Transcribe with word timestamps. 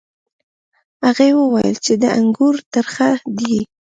هغې 1.05 1.29
وویل 1.39 1.75
چې 1.85 1.93
دا 2.01 2.09
انګور 2.19 2.55
ترخه 2.73 3.09
دي. 3.37 3.57